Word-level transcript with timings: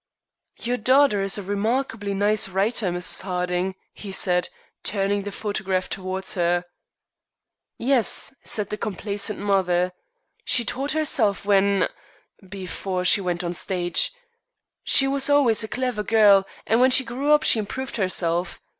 "Your 0.61 0.77
daughter 0.77 1.21
is 1.21 1.37
a 1.37 1.43
remarkably 1.43 2.15
nice 2.15 2.49
writer, 2.49 2.89
Mrs. 2.91 3.21
Harding," 3.21 3.75
he 3.93 4.11
said, 4.11 4.49
turning 4.81 5.21
the 5.21 5.31
photograph 5.31 5.87
towards 5.89 6.33
her. 6.33 6.65
"Yes," 7.77 8.33
said 8.43 8.71
the 8.71 8.77
complacent 8.79 9.37
mother, 9.37 9.93
"she 10.43 10.65
taught 10.65 10.93
herself 10.93 11.45
when 11.45 11.87
before 12.49 13.05
she 13.05 13.21
went 13.21 13.43
on 13.43 13.51
the 13.51 13.55
stage. 13.55 14.11
She 14.83 15.07
was 15.07 15.29
always 15.29 15.63
a 15.63 15.67
clever 15.67 16.01
girl, 16.01 16.47
and 16.65 16.81
when 16.81 16.89
she 16.89 17.05
grew 17.05 17.31
up 17.31 17.43
she 17.43 17.59
improved 17.59 17.97
herself. 17.97 18.59